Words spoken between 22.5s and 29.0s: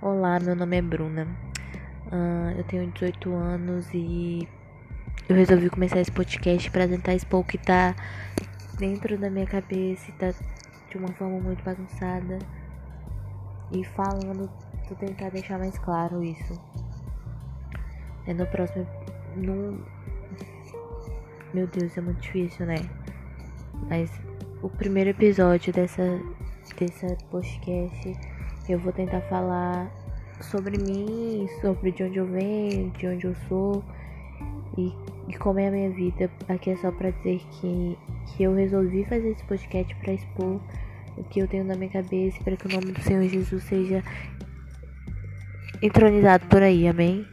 né? Mas o primeiro episódio dessa, dessa podcast eu vou